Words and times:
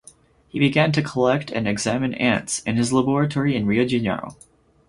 He 0.47 0.57
began 0.57 0.91
to 0.93 1.03
collect 1.03 1.51
and 1.51 1.67
examine 1.67 2.15
ants 2.15 2.57
in 2.63 2.75
his 2.75 2.91
laboratory 2.91 3.55
in 3.55 3.67
Rio 3.67 3.83
de 3.85 3.99
Janeiro. 3.99 4.35